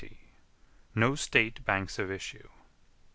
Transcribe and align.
No 0.95 1.13
State 1.13 1.63
banks 1.63 1.99
of 1.99 2.09
issue. 2.09 2.49